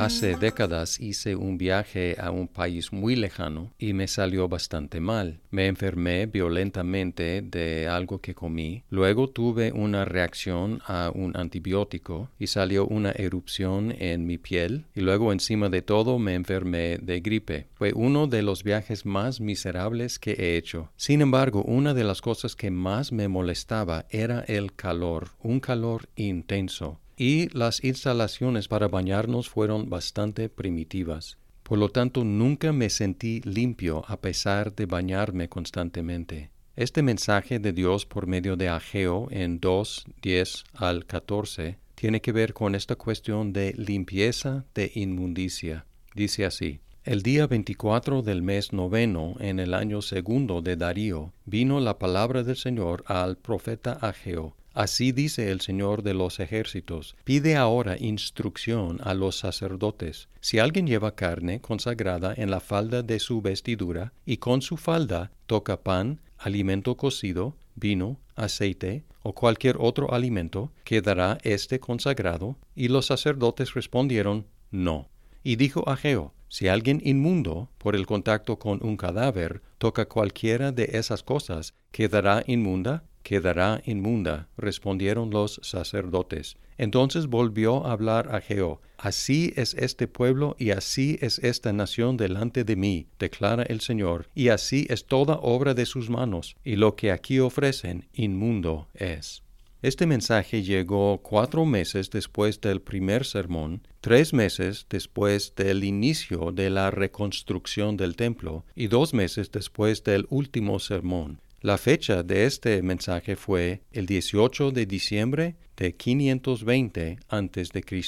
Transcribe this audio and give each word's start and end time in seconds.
Hace 0.00 0.34
décadas 0.34 0.98
hice 0.98 1.36
un 1.36 1.58
viaje 1.58 2.16
a 2.18 2.30
un 2.30 2.48
país 2.48 2.90
muy 2.90 3.16
lejano 3.16 3.74
y 3.78 3.92
me 3.92 4.08
salió 4.08 4.48
bastante 4.48 4.98
mal. 4.98 5.40
Me 5.50 5.66
enfermé 5.66 6.24
violentamente 6.24 7.42
de 7.42 7.86
algo 7.86 8.18
que 8.22 8.34
comí. 8.34 8.82
Luego 8.88 9.28
tuve 9.28 9.72
una 9.72 10.06
reacción 10.06 10.80
a 10.86 11.12
un 11.14 11.36
antibiótico 11.36 12.30
y 12.38 12.46
salió 12.46 12.86
una 12.86 13.10
erupción 13.10 13.94
en 13.98 14.24
mi 14.24 14.38
piel 14.38 14.86
y 14.94 15.02
luego 15.02 15.34
encima 15.34 15.68
de 15.68 15.82
todo 15.82 16.18
me 16.18 16.32
enfermé 16.34 16.96
de 16.96 17.20
gripe. 17.20 17.66
Fue 17.74 17.92
uno 17.94 18.26
de 18.26 18.40
los 18.40 18.64
viajes 18.64 19.04
más 19.04 19.42
miserables 19.42 20.18
que 20.18 20.32
he 20.32 20.56
hecho. 20.56 20.90
Sin 20.96 21.20
embargo, 21.20 21.62
una 21.64 21.92
de 21.92 22.04
las 22.04 22.22
cosas 22.22 22.56
que 22.56 22.70
más 22.70 23.12
me 23.12 23.28
molestaba 23.28 24.06
era 24.08 24.40
el 24.48 24.72
calor, 24.72 25.32
un 25.42 25.60
calor 25.60 26.08
intenso 26.16 27.00
y 27.20 27.50
las 27.50 27.84
instalaciones 27.84 28.66
para 28.66 28.88
bañarnos 28.88 29.50
fueron 29.50 29.90
bastante 29.90 30.48
primitivas. 30.48 31.36
Por 31.62 31.76
lo 31.76 31.90
tanto, 31.90 32.24
nunca 32.24 32.72
me 32.72 32.88
sentí 32.88 33.42
limpio 33.42 34.02
a 34.08 34.22
pesar 34.22 34.74
de 34.74 34.86
bañarme 34.86 35.50
constantemente. 35.50 36.50
Este 36.76 37.02
mensaje 37.02 37.58
de 37.58 37.74
Dios 37.74 38.06
por 38.06 38.26
medio 38.26 38.56
de 38.56 38.70
Ageo 38.70 39.28
en 39.30 39.60
2, 39.60 40.06
10 40.22 40.64
al 40.72 41.04
14 41.04 41.76
tiene 41.94 42.22
que 42.22 42.32
ver 42.32 42.54
con 42.54 42.74
esta 42.74 42.96
cuestión 42.96 43.52
de 43.52 43.74
limpieza 43.76 44.64
de 44.74 44.90
inmundicia. 44.94 45.84
Dice 46.14 46.46
así, 46.46 46.80
el 47.04 47.22
día 47.22 47.46
24 47.46 48.22
del 48.22 48.40
mes 48.40 48.72
noveno, 48.72 49.34
en 49.40 49.60
el 49.60 49.74
año 49.74 50.00
segundo 50.00 50.62
de 50.62 50.76
Darío, 50.76 51.34
vino 51.44 51.80
la 51.80 51.98
palabra 51.98 52.44
del 52.44 52.56
Señor 52.56 53.04
al 53.06 53.36
profeta 53.36 53.92
Ageo, 53.92 54.56
Así 54.72 55.12
dice 55.12 55.50
el 55.50 55.60
Señor 55.60 56.02
de 56.02 56.14
los 56.14 56.38
ejércitos, 56.38 57.16
pide 57.24 57.56
ahora 57.56 57.96
instrucción 57.98 58.98
a 59.02 59.14
los 59.14 59.36
sacerdotes. 59.36 60.28
Si 60.40 60.58
alguien 60.58 60.86
lleva 60.86 61.14
carne 61.14 61.60
consagrada 61.60 62.34
en 62.36 62.50
la 62.50 62.60
falda 62.60 63.02
de 63.02 63.18
su 63.18 63.42
vestidura, 63.42 64.12
y 64.24 64.36
con 64.36 64.62
su 64.62 64.76
falda 64.76 65.32
toca 65.46 65.82
pan, 65.82 66.20
alimento 66.38 66.96
cocido, 66.96 67.56
vino, 67.74 68.18
aceite, 68.36 69.04
o 69.22 69.34
cualquier 69.34 69.76
otro 69.78 70.12
alimento, 70.14 70.72
quedará 70.84 71.38
éste 71.42 71.80
consagrado. 71.80 72.56
Y 72.74 72.88
los 72.88 73.06
sacerdotes 73.06 73.74
respondieron, 73.74 74.46
no. 74.70 75.08
Y 75.42 75.56
dijo 75.56 75.88
Ageo, 75.88 76.32
si 76.48 76.68
alguien 76.68 77.00
inmundo, 77.04 77.70
por 77.78 77.94
el 77.94 78.06
contacto 78.06 78.58
con 78.58 78.84
un 78.84 78.96
cadáver, 78.96 79.62
toca 79.78 80.06
cualquiera 80.06 80.72
de 80.72 80.90
esas 80.94 81.22
cosas, 81.22 81.74
¿quedará 81.92 82.42
inmunda? 82.46 83.04
Quedará 83.22 83.82
inmunda, 83.84 84.48
respondieron 84.56 85.30
los 85.30 85.60
sacerdotes. 85.62 86.56
Entonces 86.78 87.26
volvió 87.26 87.86
a 87.86 87.92
hablar 87.92 88.34
a 88.34 88.40
Jehó, 88.40 88.80
Así 89.02 89.54
es 89.56 89.72
este 89.74 90.08
pueblo 90.08 90.56
y 90.58 90.72
así 90.72 91.18
es 91.22 91.38
esta 91.38 91.72
nación 91.72 92.18
delante 92.18 92.64
de 92.64 92.76
mí, 92.76 93.06
declara 93.18 93.62
el 93.62 93.80
Señor, 93.80 94.28
y 94.34 94.48
así 94.48 94.86
es 94.90 95.06
toda 95.06 95.38
obra 95.40 95.72
de 95.72 95.86
sus 95.86 96.10
manos, 96.10 96.54
y 96.64 96.76
lo 96.76 96.96
que 96.96 97.10
aquí 97.10 97.38
ofrecen 97.38 98.08
inmundo 98.12 98.88
es. 98.92 99.42
Este 99.80 100.06
mensaje 100.06 100.62
llegó 100.62 101.22
cuatro 101.22 101.64
meses 101.64 102.10
después 102.10 102.60
del 102.60 102.82
primer 102.82 103.24
sermón, 103.24 103.80
tres 104.02 104.34
meses 104.34 104.84
después 104.90 105.54
del 105.56 105.82
inicio 105.84 106.52
de 106.52 106.68
la 106.68 106.90
reconstrucción 106.90 107.96
del 107.96 108.16
templo 108.16 108.66
y 108.74 108.88
dos 108.88 109.14
meses 109.14 109.50
después 109.50 110.04
del 110.04 110.26
último 110.28 110.78
sermón. 110.78 111.40
La 111.62 111.76
fecha 111.76 112.22
de 112.22 112.46
este 112.46 112.80
mensaje 112.80 113.36
fue 113.36 113.82
el 113.92 114.06
18 114.06 114.70
de 114.70 114.86
diciembre 114.86 115.56
de 115.76 115.94
520 115.94 117.18
a.C. 117.28 118.02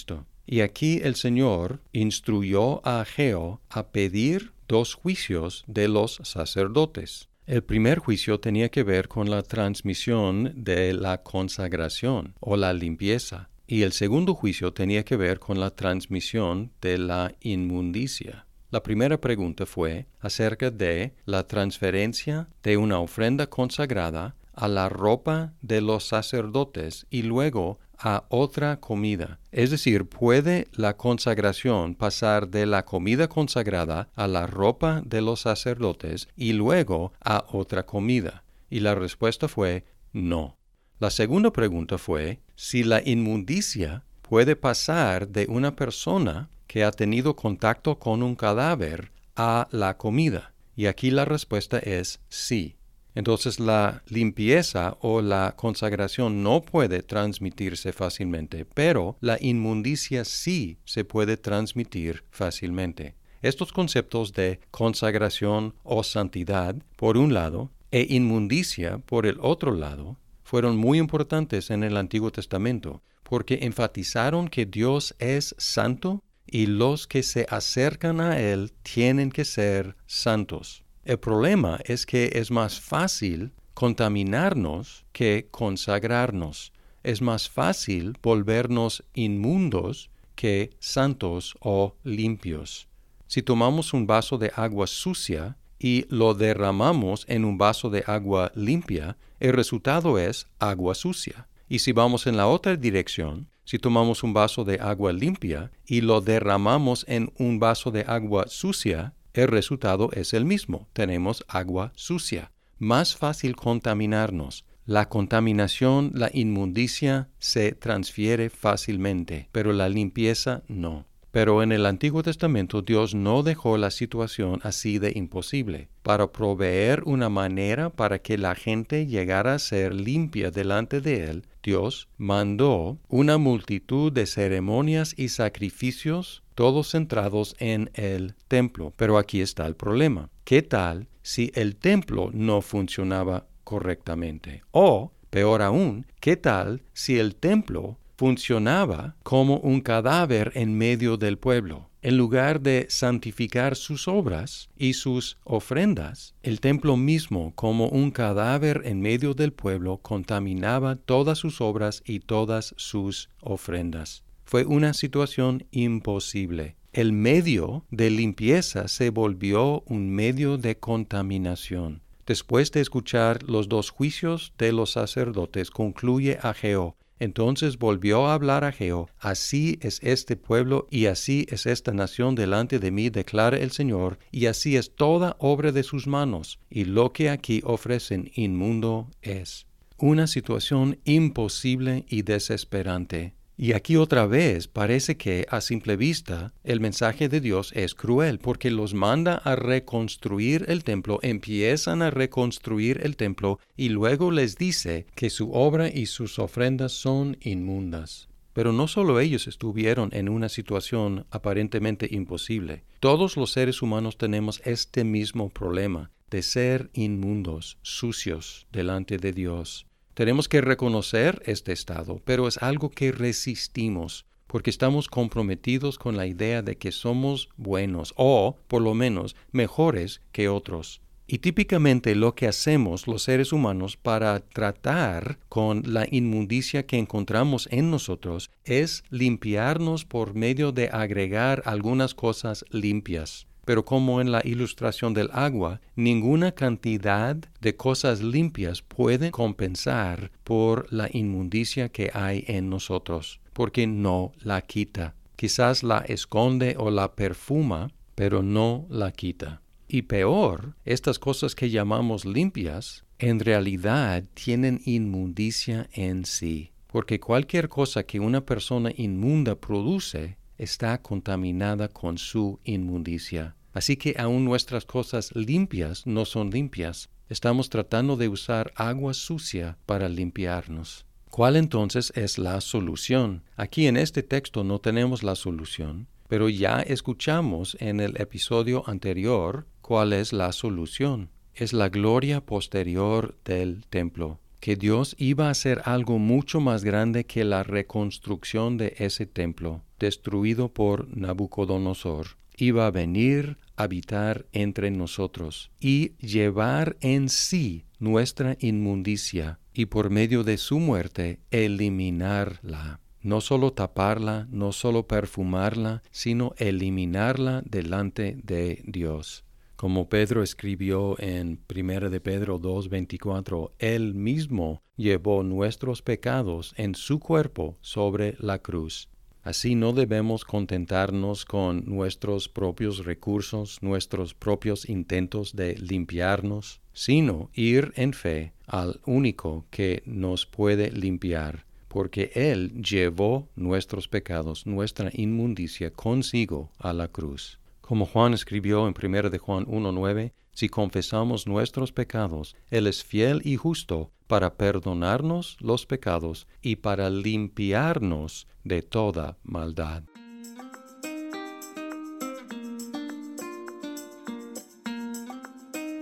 Y 0.46 0.60
aquí 0.60 1.00
el 1.02 1.16
Señor 1.16 1.82
instruyó 1.92 2.86
a 2.86 3.02
Ageo 3.02 3.60
a 3.68 3.88
pedir 3.92 4.52
dos 4.68 4.94
juicios 4.94 5.64
de 5.66 5.88
los 5.88 6.18
sacerdotes. 6.22 7.28
El 7.44 7.62
primer 7.62 7.98
juicio 7.98 8.40
tenía 8.40 8.70
que 8.70 8.84
ver 8.84 9.08
con 9.08 9.28
la 9.28 9.42
transmisión 9.42 10.54
de 10.56 10.94
la 10.94 11.22
consagración 11.22 12.34
o 12.40 12.56
la 12.56 12.72
limpieza, 12.72 13.50
y 13.66 13.82
el 13.82 13.92
segundo 13.92 14.34
juicio 14.34 14.72
tenía 14.72 15.04
que 15.04 15.16
ver 15.16 15.38
con 15.38 15.60
la 15.60 15.74
transmisión 15.74 16.72
de 16.80 16.96
la 16.96 17.34
inmundicia. 17.40 18.46
La 18.72 18.82
primera 18.82 19.20
pregunta 19.20 19.66
fue 19.66 20.06
acerca 20.18 20.70
de 20.70 21.14
la 21.26 21.46
transferencia 21.46 22.48
de 22.62 22.78
una 22.78 23.00
ofrenda 23.00 23.46
consagrada 23.46 24.34
a 24.54 24.66
la 24.66 24.88
ropa 24.88 25.52
de 25.60 25.82
los 25.82 26.08
sacerdotes 26.08 27.06
y 27.10 27.20
luego 27.20 27.80
a 27.98 28.24
otra 28.30 28.80
comida. 28.80 29.40
Es 29.50 29.70
decir, 29.70 30.06
¿puede 30.06 30.68
la 30.72 30.96
consagración 30.96 31.94
pasar 31.94 32.48
de 32.48 32.64
la 32.64 32.86
comida 32.86 33.28
consagrada 33.28 34.08
a 34.14 34.26
la 34.26 34.46
ropa 34.46 35.02
de 35.04 35.20
los 35.20 35.42
sacerdotes 35.42 36.28
y 36.34 36.54
luego 36.54 37.12
a 37.20 37.44
otra 37.52 37.84
comida? 37.84 38.42
Y 38.70 38.80
la 38.80 38.94
respuesta 38.94 39.48
fue 39.48 39.84
no. 40.14 40.56
La 40.98 41.10
segunda 41.10 41.52
pregunta 41.52 41.98
fue 41.98 42.40
si 42.54 42.84
la 42.84 43.02
inmundicia 43.04 44.06
puede 44.22 44.56
pasar 44.56 45.28
de 45.28 45.44
una 45.50 45.76
persona 45.76 46.48
que 46.72 46.84
ha 46.84 46.90
tenido 46.90 47.36
contacto 47.36 47.98
con 47.98 48.22
un 48.22 48.34
cadáver 48.34 49.12
a 49.36 49.68
la 49.72 49.98
comida? 49.98 50.54
Y 50.74 50.86
aquí 50.86 51.10
la 51.10 51.26
respuesta 51.26 51.78
es 51.78 52.18
sí. 52.30 52.76
Entonces 53.14 53.60
la 53.60 54.02
limpieza 54.08 54.96
o 55.02 55.20
la 55.20 55.52
consagración 55.54 56.42
no 56.42 56.62
puede 56.62 57.02
transmitirse 57.02 57.92
fácilmente, 57.92 58.64
pero 58.64 59.18
la 59.20 59.36
inmundicia 59.38 60.24
sí 60.24 60.78
se 60.86 61.04
puede 61.04 61.36
transmitir 61.36 62.24
fácilmente. 62.30 63.16
Estos 63.42 63.70
conceptos 63.70 64.32
de 64.32 64.58
consagración 64.70 65.74
o 65.82 66.02
santidad, 66.02 66.74
por 66.96 67.18
un 67.18 67.34
lado, 67.34 67.70
e 67.90 68.06
inmundicia, 68.08 68.96
por 68.96 69.26
el 69.26 69.36
otro 69.42 69.74
lado, 69.74 70.16
fueron 70.42 70.78
muy 70.78 70.96
importantes 70.96 71.68
en 71.68 71.82
el 71.82 71.98
Antiguo 71.98 72.32
Testamento, 72.32 73.02
porque 73.24 73.58
enfatizaron 73.60 74.48
que 74.48 74.64
Dios 74.64 75.14
es 75.18 75.54
santo 75.58 76.22
y 76.52 76.66
los 76.66 77.06
que 77.06 77.22
se 77.22 77.46
acercan 77.48 78.20
a 78.20 78.38
Él 78.38 78.72
tienen 78.82 79.30
que 79.30 79.46
ser 79.46 79.96
santos. 80.06 80.84
El 81.02 81.18
problema 81.18 81.80
es 81.86 82.04
que 82.04 82.30
es 82.34 82.50
más 82.50 82.78
fácil 82.78 83.52
contaminarnos 83.72 85.06
que 85.12 85.48
consagrarnos. 85.50 86.72
Es 87.02 87.22
más 87.22 87.48
fácil 87.48 88.18
volvernos 88.22 89.02
inmundos 89.14 90.10
que 90.34 90.76
santos 90.78 91.54
o 91.60 91.96
limpios. 92.04 92.86
Si 93.26 93.40
tomamos 93.40 93.94
un 93.94 94.06
vaso 94.06 94.36
de 94.36 94.52
agua 94.54 94.86
sucia 94.86 95.56
y 95.78 96.04
lo 96.10 96.34
derramamos 96.34 97.24
en 97.28 97.46
un 97.46 97.56
vaso 97.56 97.88
de 97.88 98.04
agua 98.06 98.52
limpia, 98.54 99.16
el 99.40 99.54
resultado 99.54 100.18
es 100.18 100.46
agua 100.58 100.94
sucia. 100.94 101.48
Y 101.66 101.78
si 101.78 101.92
vamos 101.92 102.26
en 102.26 102.36
la 102.36 102.46
otra 102.46 102.76
dirección, 102.76 103.48
si 103.64 103.78
tomamos 103.78 104.22
un 104.22 104.32
vaso 104.32 104.64
de 104.64 104.80
agua 104.80 105.12
limpia 105.12 105.70
y 105.86 106.00
lo 106.00 106.20
derramamos 106.20 107.04
en 107.08 107.32
un 107.38 107.58
vaso 107.58 107.90
de 107.90 108.04
agua 108.06 108.46
sucia, 108.48 109.14
el 109.34 109.48
resultado 109.48 110.10
es 110.12 110.34
el 110.34 110.44
mismo. 110.44 110.88
Tenemos 110.92 111.44
agua 111.48 111.92
sucia. 111.94 112.52
Más 112.78 113.16
fácil 113.16 113.56
contaminarnos. 113.56 114.64
La 114.84 115.08
contaminación, 115.08 116.10
la 116.14 116.28
inmundicia 116.32 117.28
se 117.38 117.72
transfiere 117.72 118.50
fácilmente, 118.50 119.48
pero 119.52 119.72
la 119.72 119.88
limpieza 119.88 120.64
no. 120.66 121.06
Pero 121.30 121.62
en 121.62 121.72
el 121.72 121.86
Antiguo 121.86 122.22
Testamento 122.22 122.82
Dios 122.82 123.14
no 123.14 123.42
dejó 123.42 123.78
la 123.78 123.90
situación 123.90 124.60
así 124.64 124.98
de 124.98 125.12
imposible. 125.14 125.88
Para 126.02 126.30
proveer 126.30 127.04
una 127.06 127.30
manera 127.30 127.88
para 127.90 128.18
que 128.18 128.36
la 128.36 128.54
gente 128.54 129.06
llegara 129.06 129.54
a 129.54 129.58
ser 129.58 129.94
limpia 129.94 130.50
delante 130.50 131.00
de 131.00 131.24
Él, 131.30 131.46
Dios 131.62 132.08
mandó 132.16 132.98
una 133.08 133.38
multitud 133.38 134.12
de 134.12 134.26
ceremonias 134.26 135.14
y 135.16 135.28
sacrificios, 135.28 136.42
todos 136.54 136.90
centrados 136.90 137.54
en 137.58 137.90
el 137.94 138.34
templo. 138.48 138.92
Pero 138.96 139.18
aquí 139.18 139.40
está 139.40 139.66
el 139.66 139.76
problema. 139.76 140.30
¿Qué 140.44 140.62
tal 140.62 141.08
si 141.22 141.52
el 141.54 141.76
templo 141.76 142.30
no 142.32 142.62
funcionaba 142.62 143.46
correctamente? 143.64 144.62
O, 144.70 145.12
peor 145.30 145.62
aún, 145.62 146.06
¿qué 146.20 146.36
tal 146.36 146.82
si 146.92 147.18
el 147.18 147.36
templo 147.36 147.98
funcionaba 148.22 149.16
como 149.24 149.56
un 149.56 149.80
cadáver 149.80 150.52
en 150.54 150.78
medio 150.78 151.16
del 151.16 151.38
pueblo. 151.38 151.90
En 152.02 152.16
lugar 152.16 152.60
de 152.60 152.86
santificar 152.88 153.76
sus 153.76 154.08
obras 154.08 154.68
y 154.76 154.94
sus 154.94 155.38
ofrendas, 155.44 156.34
el 156.42 156.58
templo 156.60 156.96
mismo 156.96 157.52
como 157.54 157.86
un 157.86 158.10
cadáver 158.10 158.82
en 158.84 159.00
medio 159.00 159.34
del 159.34 159.52
pueblo 159.52 159.98
contaminaba 159.98 160.96
todas 160.96 161.38
sus 161.38 161.60
obras 161.60 162.02
y 162.04 162.18
todas 162.18 162.74
sus 162.76 163.30
ofrendas. 163.40 164.24
Fue 164.44 164.64
una 164.64 164.94
situación 164.94 165.64
imposible. 165.70 166.74
el 166.92 167.12
medio 167.12 167.86
de 167.90 168.10
limpieza 168.10 168.86
se 168.86 169.08
volvió 169.08 169.82
un 169.86 170.10
medio 170.10 170.58
de 170.58 170.76
contaminación. 170.76 172.02
Después 172.26 172.70
de 172.70 172.80
escuchar 172.80 173.42
los 173.44 173.68
dos 173.68 173.90
juicios 173.90 174.52
de 174.58 174.72
los 174.72 174.92
sacerdotes, 174.92 175.70
concluye 175.70 176.38
Ageo, 176.42 176.96
entonces 177.22 177.78
volvió 177.78 178.26
a 178.26 178.34
hablar 178.34 178.64
a 178.64 178.72
Geo, 178.72 179.08
así 179.20 179.78
es 179.80 180.00
este 180.02 180.34
pueblo 180.34 180.88
y 180.90 181.06
así 181.06 181.46
es 181.50 181.66
esta 181.66 181.92
nación 181.92 182.34
delante 182.34 182.80
de 182.80 182.90
mí, 182.90 183.10
declara 183.10 183.58
el 183.58 183.70
Señor, 183.70 184.18
y 184.32 184.46
así 184.46 184.76
es 184.76 184.96
toda 184.96 185.36
obra 185.38 185.70
de 185.70 185.84
sus 185.84 186.08
manos, 186.08 186.58
y 186.68 186.84
lo 186.84 187.12
que 187.12 187.30
aquí 187.30 187.62
ofrecen 187.64 188.32
inmundo 188.34 189.08
es. 189.22 189.66
Una 189.98 190.26
situación 190.26 190.98
imposible 191.04 192.04
y 192.08 192.22
desesperante. 192.22 193.34
Y 193.62 193.74
aquí 193.74 193.94
otra 193.94 194.26
vez 194.26 194.66
parece 194.66 195.16
que 195.16 195.46
a 195.48 195.60
simple 195.60 195.96
vista 195.96 196.52
el 196.64 196.80
mensaje 196.80 197.28
de 197.28 197.40
Dios 197.40 197.70
es 197.76 197.94
cruel 197.94 198.40
porque 198.40 198.72
los 198.72 198.92
manda 198.92 199.36
a 199.36 199.54
reconstruir 199.54 200.64
el 200.66 200.82
templo, 200.82 201.20
empiezan 201.22 202.02
a 202.02 202.10
reconstruir 202.10 202.98
el 203.04 203.14
templo 203.16 203.60
y 203.76 203.90
luego 203.90 204.32
les 204.32 204.58
dice 204.58 205.06
que 205.14 205.30
su 205.30 205.52
obra 205.52 205.88
y 205.88 206.06
sus 206.06 206.40
ofrendas 206.40 206.90
son 206.90 207.36
inmundas. 207.40 208.28
Pero 208.52 208.72
no 208.72 208.88
solo 208.88 209.20
ellos 209.20 209.46
estuvieron 209.46 210.10
en 210.12 210.28
una 210.28 210.48
situación 210.48 211.26
aparentemente 211.30 212.08
imposible. 212.10 212.82
Todos 212.98 213.36
los 213.36 213.52
seres 213.52 213.80
humanos 213.80 214.18
tenemos 214.18 214.60
este 214.64 215.04
mismo 215.04 215.50
problema 215.50 216.10
de 216.32 216.42
ser 216.42 216.90
inmundos, 216.94 217.78
sucios 217.82 218.66
delante 218.72 219.18
de 219.18 219.32
Dios. 219.32 219.86
Tenemos 220.14 220.48
que 220.48 220.60
reconocer 220.60 221.42
este 221.46 221.72
estado, 221.72 222.20
pero 222.24 222.46
es 222.46 222.58
algo 222.58 222.90
que 222.90 223.12
resistimos 223.12 224.26
porque 224.46 224.68
estamos 224.68 225.08
comprometidos 225.08 225.98
con 225.98 226.18
la 226.18 226.26
idea 226.26 226.60
de 226.60 226.76
que 226.76 226.92
somos 226.92 227.48
buenos 227.56 228.12
o, 228.18 228.58
por 228.68 228.82
lo 228.82 228.92
menos, 228.92 229.34
mejores 229.50 230.20
que 230.30 230.50
otros. 230.50 231.00
Y 231.26 231.38
típicamente 231.38 232.14
lo 232.14 232.34
que 232.34 232.46
hacemos 232.46 233.06
los 233.06 233.22
seres 233.22 233.54
humanos 233.54 233.96
para 233.96 234.40
tratar 234.40 235.38
con 235.48 235.82
la 235.86 236.06
inmundicia 236.10 236.84
que 236.84 236.98
encontramos 236.98 237.66
en 237.70 237.90
nosotros 237.90 238.50
es 238.66 239.04
limpiarnos 239.08 240.04
por 240.04 240.34
medio 240.34 240.72
de 240.72 240.90
agregar 240.92 241.62
algunas 241.64 242.14
cosas 242.14 242.66
limpias. 242.68 243.46
Pero 243.64 243.84
como 243.84 244.20
en 244.20 244.32
la 244.32 244.42
ilustración 244.44 245.14
del 245.14 245.30
agua, 245.32 245.80
ninguna 245.94 246.52
cantidad 246.52 247.36
de 247.60 247.76
cosas 247.76 248.20
limpias 248.20 248.82
puede 248.82 249.30
compensar 249.30 250.32
por 250.42 250.92
la 250.92 251.08
inmundicia 251.12 251.88
que 251.88 252.10
hay 252.12 252.44
en 252.48 252.68
nosotros, 252.68 253.40
porque 253.52 253.86
no 253.86 254.32
la 254.42 254.62
quita. 254.62 255.14
Quizás 255.36 255.82
la 255.82 255.98
esconde 255.98 256.76
o 256.78 256.90
la 256.90 257.14
perfuma, 257.14 257.90
pero 258.14 258.42
no 258.42 258.86
la 258.90 259.12
quita. 259.12 259.62
Y 259.88 260.02
peor, 260.02 260.74
estas 260.84 261.18
cosas 261.18 261.54
que 261.54 261.70
llamamos 261.70 262.24
limpias, 262.24 263.04
en 263.18 263.40
realidad 263.40 264.24
tienen 264.34 264.80
inmundicia 264.84 265.88
en 265.92 266.24
sí, 266.24 266.72
porque 266.86 267.20
cualquier 267.20 267.68
cosa 267.68 268.02
que 268.04 268.18
una 268.18 268.44
persona 268.44 268.90
inmunda 268.96 269.54
produce 269.54 270.38
está 270.58 271.00
contaminada 271.02 271.88
con 271.88 272.18
su 272.18 272.60
inmundicia. 272.64 273.56
Así 273.72 273.96
que 273.96 274.14
aun 274.18 274.44
nuestras 274.44 274.84
cosas 274.84 275.34
limpias 275.34 276.06
no 276.06 276.24
son 276.24 276.50
limpias. 276.50 277.08
Estamos 277.28 277.70
tratando 277.70 278.16
de 278.16 278.28
usar 278.28 278.72
agua 278.76 279.14
sucia 279.14 279.78
para 279.86 280.08
limpiarnos. 280.08 281.06
¿Cuál 281.30 281.56
entonces 281.56 282.12
es 282.14 282.36
la 282.36 282.60
solución? 282.60 283.42
Aquí 283.56 283.86
en 283.86 283.96
este 283.96 284.22
texto 284.22 284.64
no 284.64 284.80
tenemos 284.80 285.22
la 285.22 285.34
solución, 285.34 286.06
pero 286.28 286.50
ya 286.50 286.80
escuchamos 286.80 287.76
en 287.80 288.00
el 288.00 288.20
episodio 288.20 288.86
anterior 288.86 289.66
cuál 289.80 290.12
es 290.12 290.34
la 290.34 290.52
solución. 290.52 291.30
Es 291.54 291.72
la 291.72 291.88
gloria 291.88 292.44
posterior 292.44 293.38
del 293.44 293.86
templo 293.86 294.40
que 294.62 294.76
Dios 294.76 295.16
iba 295.18 295.48
a 295.48 295.50
hacer 295.50 295.82
algo 295.86 296.20
mucho 296.20 296.60
más 296.60 296.84
grande 296.84 297.26
que 297.26 297.42
la 297.42 297.64
reconstrucción 297.64 298.76
de 298.76 298.94
ese 298.98 299.26
templo, 299.26 299.82
destruido 299.98 300.72
por 300.72 301.08
Nabucodonosor. 301.16 302.38
Iba 302.56 302.86
a 302.86 302.92
venir 302.92 303.58
a 303.74 303.82
habitar 303.82 304.46
entre 304.52 304.92
nosotros 304.92 305.72
y 305.80 306.12
llevar 306.18 306.96
en 307.00 307.28
sí 307.28 307.86
nuestra 307.98 308.56
inmundicia 308.60 309.58
y 309.74 309.86
por 309.86 310.10
medio 310.10 310.44
de 310.44 310.56
su 310.58 310.78
muerte 310.78 311.40
eliminarla. 311.50 313.00
No 313.20 313.40
solo 313.40 313.72
taparla, 313.72 314.46
no 314.52 314.70
solo 314.70 315.08
perfumarla, 315.08 316.04
sino 316.12 316.54
eliminarla 316.56 317.62
delante 317.66 318.36
de 318.44 318.80
Dios. 318.86 319.44
Como 319.82 320.08
Pedro 320.08 320.44
escribió 320.44 321.16
en 321.18 321.58
1 321.68 322.08
de 322.08 322.20
Pedro 322.20 322.60
2:24, 322.60 323.72
Él 323.80 324.14
mismo 324.14 324.80
llevó 324.96 325.42
nuestros 325.42 326.02
pecados 326.02 326.72
en 326.76 326.94
su 326.94 327.18
cuerpo 327.18 327.78
sobre 327.80 328.36
la 328.38 328.60
cruz. 328.60 329.08
Así 329.42 329.74
no 329.74 329.92
debemos 329.92 330.44
contentarnos 330.44 331.44
con 331.44 331.84
nuestros 331.84 332.48
propios 332.48 333.04
recursos, 333.04 333.78
nuestros 333.82 334.34
propios 334.34 334.88
intentos 334.88 335.56
de 335.56 335.74
limpiarnos, 335.74 336.80
sino 336.92 337.50
ir 337.52 337.92
en 337.96 338.12
fe 338.12 338.52
al 338.68 339.00
único 339.04 339.66
que 339.70 340.04
nos 340.06 340.46
puede 340.46 340.92
limpiar, 340.92 341.66
porque 341.88 342.30
Él 342.36 342.80
llevó 342.80 343.48
nuestros 343.56 344.06
pecados, 344.06 344.64
nuestra 344.64 345.10
inmundicia 345.12 345.90
consigo 345.90 346.70
a 346.78 346.92
la 346.92 347.08
cruz. 347.08 347.58
Como 347.92 348.06
Juan 348.06 348.32
escribió 348.32 348.88
en 348.88 348.94
1 348.98 349.28
de 349.28 349.36
Juan 349.36 349.66
1.9, 349.66 350.32
si 350.54 350.70
confesamos 350.70 351.46
nuestros 351.46 351.92
pecados, 351.92 352.56
Él 352.70 352.86
es 352.86 353.04
fiel 353.04 353.42
y 353.44 353.56
justo 353.56 354.10
para 354.28 354.54
perdonarnos 354.54 355.58
los 355.60 355.84
pecados 355.84 356.46
y 356.62 356.76
para 356.76 357.10
limpiarnos 357.10 358.48
de 358.64 358.80
toda 358.80 359.36
maldad. 359.42 360.04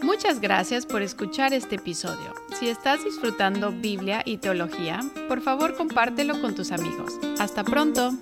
Muchas 0.01 0.41
gracias 0.41 0.87
por 0.87 1.03
escuchar 1.03 1.53
este 1.53 1.75
episodio. 1.75 2.33
Si 2.57 2.69
estás 2.69 3.05
disfrutando 3.05 3.73
Biblia 3.73 4.23
y 4.25 4.37
teología, 4.37 5.01
por 5.27 5.41
favor 5.41 5.77
compártelo 5.77 6.41
con 6.41 6.55
tus 6.55 6.71
amigos. 6.71 7.19
Hasta 7.41 7.65
pronto. 7.65 8.13